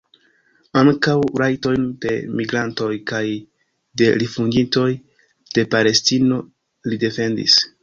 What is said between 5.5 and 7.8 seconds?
de Palestino li defendis.